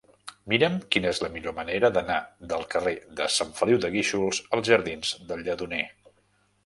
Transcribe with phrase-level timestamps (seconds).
[0.51, 2.17] Mira'm quina és la millor manera d'anar
[2.53, 5.85] del carrer de Sant Feliu de Guíxols als jardins del Lledoner.